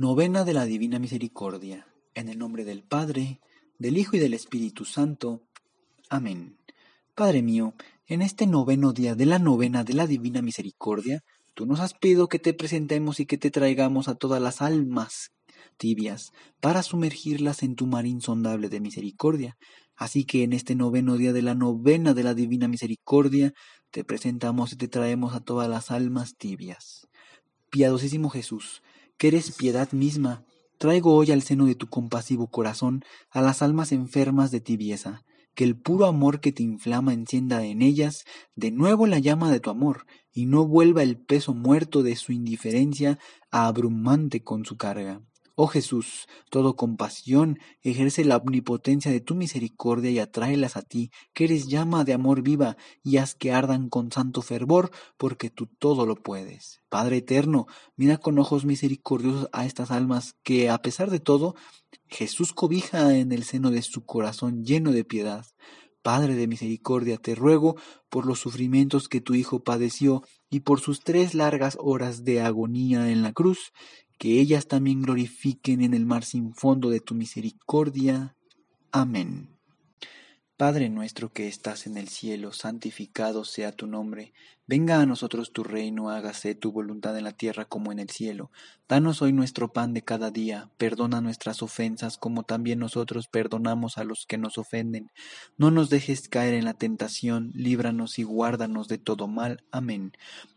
Novena 0.00 0.44
de 0.44 0.54
la 0.54 0.64
Divina 0.64 1.00
Misericordia. 1.00 1.88
En 2.14 2.28
el 2.28 2.38
nombre 2.38 2.64
del 2.64 2.84
Padre, 2.84 3.40
del 3.80 3.98
Hijo 3.98 4.14
y 4.14 4.20
del 4.20 4.32
Espíritu 4.32 4.84
Santo. 4.84 5.42
Amén. 6.08 6.56
Padre 7.16 7.42
mío, 7.42 7.74
en 8.06 8.22
este 8.22 8.46
noveno 8.46 8.92
día 8.92 9.16
de 9.16 9.26
la 9.26 9.40
novena 9.40 9.82
de 9.82 9.94
la 9.94 10.06
Divina 10.06 10.40
Misericordia, 10.40 11.24
tú 11.54 11.66
nos 11.66 11.80
has 11.80 11.94
pedido 11.94 12.28
que 12.28 12.38
te 12.38 12.54
presentemos 12.54 13.18
y 13.18 13.26
que 13.26 13.38
te 13.38 13.50
traigamos 13.50 14.06
a 14.06 14.14
todas 14.14 14.40
las 14.40 14.62
almas 14.62 15.32
tibias 15.78 16.32
para 16.60 16.84
sumergirlas 16.84 17.64
en 17.64 17.74
tu 17.74 17.88
mar 17.88 18.06
insondable 18.06 18.68
de 18.68 18.78
misericordia. 18.78 19.56
Así 19.96 20.24
que 20.24 20.44
en 20.44 20.52
este 20.52 20.76
noveno 20.76 21.16
día 21.16 21.32
de 21.32 21.42
la 21.42 21.56
novena 21.56 22.14
de 22.14 22.22
la 22.22 22.34
Divina 22.34 22.68
Misericordia, 22.68 23.52
te 23.90 24.04
presentamos 24.04 24.72
y 24.72 24.76
te 24.76 24.86
traemos 24.86 25.34
a 25.34 25.40
todas 25.40 25.68
las 25.68 25.90
almas 25.90 26.36
tibias. 26.36 27.08
Piadosísimo 27.70 28.30
Jesús, 28.30 28.80
que 29.18 29.28
eres 29.28 29.52
piedad 29.52 29.92
misma, 29.92 30.44
traigo 30.78 31.14
hoy 31.14 31.32
al 31.32 31.42
seno 31.42 31.66
de 31.66 31.74
tu 31.74 31.88
compasivo 31.88 32.50
corazón 32.50 33.04
a 33.30 33.42
las 33.42 33.62
almas 33.62 33.92
enfermas 33.92 34.50
de 34.50 34.60
tibieza, 34.60 35.24
que 35.54 35.64
el 35.64 35.76
puro 35.76 36.06
amor 36.06 36.40
que 36.40 36.52
te 36.52 36.62
inflama 36.62 37.12
encienda 37.12 37.64
en 37.64 37.82
ellas 37.82 38.24
de 38.54 38.70
nuevo 38.70 39.06
la 39.08 39.18
llama 39.18 39.50
de 39.50 39.58
tu 39.58 39.70
amor, 39.70 40.06
y 40.32 40.46
no 40.46 40.66
vuelva 40.66 41.02
el 41.02 41.18
peso 41.18 41.52
muerto 41.52 42.04
de 42.04 42.14
su 42.14 42.32
indiferencia 42.32 43.18
a 43.50 43.66
abrumante 43.66 44.44
con 44.44 44.64
su 44.64 44.76
carga. 44.76 45.20
Oh 45.60 45.66
Jesús, 45.66 46.28
todo 46.50 46.76
compasión, 46.76 47.58
ejerce 47.82 48.24
la 48.24 48.36
omnipotencia 48.36 49.10
de 49.10 49.20
tu 49.20 49.34
misericordia 49.34 50.08
y 50.08 50.20
atráelas 50.20 50.76
a 50.76 50.82
ti, 50.82 51.10
que 51.34 51.46
eres 51.46 51.66
llama 51.66 52.04
de 52.04 52.12
amor 52.12 52.42
viva, 52.42 52.76
y 53.02 53.16
haz 53.16 53.34
que 53.34 53.50
ardan 53.50 53.88
con 53.88 54.12
santo 54.12 54.40
fervor, 54.40 54.92
porque 55.16 55.50
tú 55.50 55.66
todo 55.66 56.06
lo 56.06 56.14
puedes. 56.14 56.80
Padre 56.88 57.16
eterno, 57.16 57.66
mira 57.96 58.18
con 58.18 58.38
ojos 58.38 58.64
misericordiosos 58.64 59.48
a 59.52 59.66
estas 59.66 59.90
almas 59.90 60.36
que, 60.44 60.70
a 60.70 60.80
pesar 60.80 61.10
de 61.10 61.18
todo, 61.18 61.56
Jesús 62.06 62.52
cobija 62.52 63.16
en 63.16 63.32
el 63.32 63.42
seno 63.42 63.72
de 63.72 63.82
su 63.82 64.04
corazón 64.04 64.62
lleno 64.64 64.92
de 64.92 65.02
piedad. 65.02 65.44
Padre 66.02 66.36
de 66.36 66.46
misericordia, 66.46 67.16
te 67.16 67.34
ruego 67.34 67.74
por 68.08 68.26
los 68.26 68.38
sufrimientos 68.38 69.08
que 69.08 69.20
tu 69.20 69.34
Hijo 69.34 69.64
padeció 69.64 70.22
y 70.50 70.60
por 70.60 70.78
sus 70.78 71.00
tres 71.00 71.34
largas 71.34 71.76
horas 71.80 72.22
de 72.22 72.42
agonía 72.42 73.10
en 73.10 73.22
la 73.22 73.32
cruz, 73.32 73.72
que 74.18 74.40
ellas 74.40 74.66
también 74.66 75.02
glorifiquen 75.02 75.80
en 75.82 75.94
el 75.94 76.04
mar 76.04 76.24
sin 76.24 76.52
fondo 76.52 76.90
de 76.90 77.00
tu 77.00 77.14
misericordia. 77.14 78.36
Amén. 78.90 79.57
Padre 80.58 80.88
nuestro 80.88 81.32
que 81.32 81.46
estás 81.46 81.86
en 81.86 81.96
el 81.96 82.08
cielo, 82.08 82.52
santificado 82.52 83.44
sea 83.44 83.70
tu 83.70 83.86
nombre. 83.86 84.32
Venga 84.66 85.00
a 85.00 85.06
nosotros 85.06 85.52
tu 85.52 85.62
reino, 85.62 86.10
hágase 86.10 86.56
tu 86.56 86.72
voluntad 86.72 87.16
en 87.16 87.22
la 87.22 87.30
tierra 87.30 87.64
como 87.66 87.92
en 87.92 88.00
el 88.00 88.10
cielo. 88.10 88.50
Danos 88.88 89.22
hoy 89.22 89.32
nuestro 89.32 89.72
pan 89.72 89.94
de 89.94 90.02
cada 90.02 90.32
día, 90.32 90.68
perdona 90.76 91.20
nuestras 91.20 91.62
ofensas 91.62 92.18
como 92.18 92.42
también 92.42 92.80
nosotros 92.80 93.28
perdonamos 93.28 93.98
a 93.98 94.04
los 94.04 94.26
que 94.26 94.36
nos 94.36 94.58
ofenden. 94.58 95.12
No 95.58 95.70
nos 95.70 95.90
dejes 95.90 96.28
caer 96.28 96.54
en 96.54 96.64
la 96.64 96.74
tentación, 96.74 97.52
líbranos 97.54 98.18
y 98.18 98.24
guárdanos 98.24 98.88
de 98.88 98.98
todo 98.98 99.28
mal. 99.28 99.62
Amén. 99.70 100.10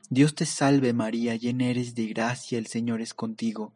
Dios 0.09 0.33
te 0.33 0.47
salve 0.47 0.93
María, 0.93 1.35
llena 1.35 1.67
eres 1.67 1.93
de 1.93 2.07
gracia, 2.07 2.57
el 2.57 2.65
Señor 2.65 3.01
es 3.01 3.13
contigo. 3.13 3.75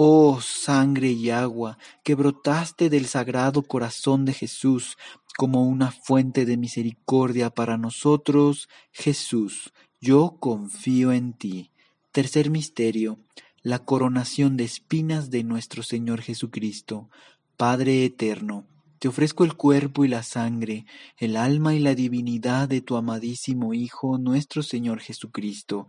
Oh 0.00 0.40
sangre 0.40 1.10
y 1.10 1.30
agua 1.30 1.76
que 2.04 2.14
brotaste 2.14 2.88
del 2.88 3.06
sagrado 3.06 3.64
corazón 3.64 4.24
de 4.24 4.32
Jesús 4.32 4.96
como 5.36 5.64
una 5.64 5.90
fuente 5.90 6.46
de 6.46 6.56
misericordia 6.56 7.50
para 7.50 7.78
nosotros, 7.78 8.68
Jesús, 8.92 9.72
yo 10.00 10.36
confío 10.38 11.10
en 11.10 11.32
ti. 11.32 11.72
Tercer 12.12 12.48
misterio, 12.48 13.18
la 13.60 13.80
coronación 13.80 14.56
de 14.56 14.62
espinas 14.62 15.30
de 15.30 15.42
nuestro 15.42 15.82
Señor 15.82 16.20
Jesucristo. 16.22 17.10
Padre 17.56 18.04
eterno, 18.04 18.68
te 19.00 19.08
ofrezco 19.08 19.42
el 19.42 19.54
cuerpo 19.54 20.04
y 20.04 20.08
la 20.08 20.22
sangre, 20.22 20.86
el 21.16 21.36
alma 21.36 21.74
y 21.74 21.80
la 21.80 21.96
divinidad 21.96 22.68
de 22.68 22.82
tu 22.82 22.96
amadísimo 22.96 23.74
Hijo, 23.74 24.16
nuestro 24.16 24.62
Señor 24.62 25.00
Jesucristo 25.00 25.88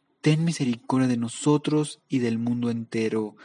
ten 0.21 0.45
misericordia 0.45 1.07
de 1.07 1.17
nosotros 1.17 1.99
y 2.07 2.19
del 2.19 2.37
mundo 2.37 2.69
entero. 2.69 3.35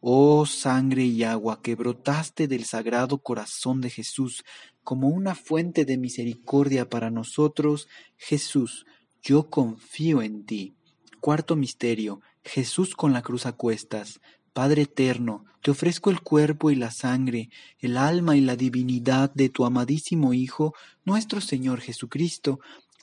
Oh 0.00 0.44
sangre 0.44 1.04
y 1.04 1.22
agua 1.22 1.62
que 1.62 1.76
brotaste 1.76 2.46
del 2.48 2.64
sagrado 2.64 3.18
corazón 3.18 3.80
de 3.80 3.88
Jesús 3.88 4.44
como 4.82 5.08
una 5.08 5.34
fuente 5.34 5.86
de 5.86 5.96
misericordia 5.96 6.90
para 6.90 7.10
nosotros, 7.10 7.88
Jesús, 8.16 8.84
yo 9.22 9.48
confío 9.48 10.20
en 10.20 10.44
ti. 10.44 10.74
Cuarto 11.20 11.56
misterio, 11.56 12.20
Jesús 12.44 12.94
con 12.94 13.14
la 13.14 13.22
cruz 13.22 13.46
a 13.46 13.52
cuestas. 13.52 14.20
Padre 14.52 14.82
eterno, 14.82 15.46
te 15.62 15.70
ofrezco 15.70 16.10
el 16.10 16.20
cuerpo 16.20 16.70
y 16.70 16.76
la 16.76 16.90
sangre, 16.90 17.48
el 17.78 17.96
alma 17.96 18.36
y 18.36 18.42
la 18.42 18.54
divinidad 18.54 19.32
de 19.32 19.48
tu 19.48 19.64
amadísimo 19.64 20.34
Hijo, 20.34 20.74
nuestro 21.04 21.40
Señor 21.40 21.80
Jesucristo, 21.80 22.60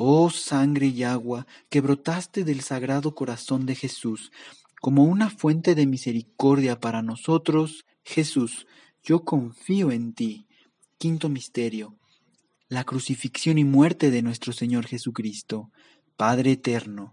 Oh 0.00 0.30
sangre 0.30 0.86
y 0.86 1.02
agua 1.02 1.44
que 1.68 1.80
brotaste 1.80 2.44
del 2.44 2.60
sagrado 2.60 3.16
corazón 3.16 3.66
de 3.66 3.74
Jesús, 3.74 4.30
como 4.80 5.02
una 5.02 5.28
fuente 5.28 5.74
de 5.74 5.86
misericordia 5.86 6.78
para 6.78 7.02
nosotros, 7.02 7.84
Jesús, 8.04 8.68
yo 9.02 9.24
confío 9.24 9.90
en 9.90 10.12
ti. 10.12 10.46
Quinto 10.98 11.28
misterio. 11.28 11.98
La 12.68 12.84
crucifixión 12.84 13.58
y 13.58 13.64
muerte 13.64 14.12
de 14.12 14.22
nuestro 14.22 14.52
Señor 14.52 14.86
Jesucristo. 14.86 15.72
Padre 16.16 16.52
eterno, 16.52 17.12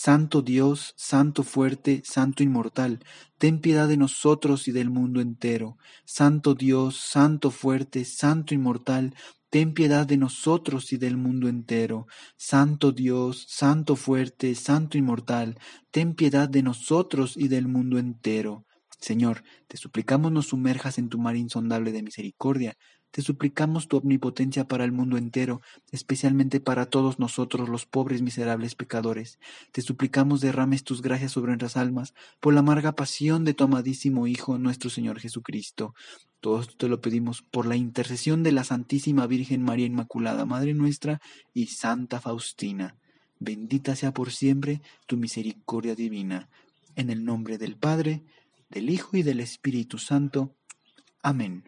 Santo 0.00 0.42
Dios, 0.42 0.94
Santo 0.96 1.42
fuerte, 1.42 2.02
Santo 2.04 2.44
inmortal, 2.44 3.00
ten 3.36 3.60
piedad 3.60 3.88
de 3.88 3.96
nosotros 3.96 4.68
y 4.68 4.70
del 4.70 4.90
mundo 4.90 5.20
entero. 5.20 5.76
Santo 6.04 6.54
Dios, 6.54 6.98
Santo 7.00 7.50
fuerte, 7.50 8.04
Santo 8.04 8.54
inmortal, 8.54 9.16
ten 9.50 9.74
piedad 9.74 10.06
de 10.06 10.16
nosotros 10.16 10.92
y 10.92 10.98
del 10.98 11.16
mundo 11.16 11.48
entero. 11.48 12.06
Santo 12.36 12.92
Dios, 12.92 13.44
Santo 13.48 13.96
fuerte, 13.96 14.54
Santo 14.54 14.98
inmortal, 14.98 15.58
ten 15.90 16.14
piedad 16.14 16.48
de 16.48 16.62
nosotros 16.62 17.36
y 17.36 17.48
del 17.48 17.66
mundo 17.66 17.98
entero. 17.98 18.66
Señor, 19.00 19.42
te 19.66 19.78
suplicamos 19.78 20.30
nos 20.30 20.46
sumerjas 20.46 20.98
en 20.98 21.08
tu 21.08 21.18
mar 21.18 21.34
insondable 21.34 21.90
de 21.90 22.04
misericordia, 22.04 22.76
te 23.10 23.22
suplicamos 23.22 23.88
tu 23.88 23.96
omnipotencia 23.96 24.68
para 24.68 24.84
el 24.84 24.92
mundo 24.92 25.16
entero, 25.16 25.62
especialmente 25.92 26.60
para 26.60 26.86
todos 26.86 27.18
nosotros 27.18 27.68
los 27.68 27.86
pobres 27.86 28.20
miserables 28.22 28.74
pecadores. 28.74 29.38
Te 29.72 29.80
suplicamos 29.80 30.40
derrames 30.40 30.84
tus 30.84 31.00
gracias 31.00 31.32
sobre 31.32 31.48
nuestras 31.48 31.76
almas, 31.76 32.14
por 32.40 32.54
la 32.54 32.60
amarga 32.60 32.92
pasión 32.92 33.44
de 33.44 33.54
tu 33.54 33.64
amadísimo 33.64 34.26
Hijo, 34.26 34.58
nuestro 34.58 34.90
Señor 34.90 35.20
Jesucristo. 35.20 35.94
Todo 36.40 36.60
esto 36.60 36.74
te 36.76 36.88
lo 36.88 37.00
pedimos 37.00 37.42
por 37.42 37.66
la 37.66 37.76
intercesión 37.76 38.42
de 38.42 38.52
la 38.52 38.64
Santísima 38.64 39.26
Virgen 39.26 39.62
María 39.62 39.86
Inmaculada, 39.86 40.44
Madre 40.44 40.74
nuestra, 40.74 41.20
y 41.54 41.66
Santa 41.66 42.20
Faustina. 42.20 42.94
Bendita 43.40 43.96
sea 43.96 44.12
por 44.12 44.32
siempre 44.32 44.82
tu 45.06 45.16
misericordia 45.16 45.94
divina. 45.94 46.48
En 46.94 47.10
el 47.10 47.24
nombre 47.24 47.58
del 47.58 47.76
Padre, 47.76 48.22
del 48.68 48.90
Hijo 48.90 49.16
y 49.16 49.22
del 49.22 49.40
Espíritu 49.40 49.98
Santo. 49.98 50.54
Amén. 51.22 51.64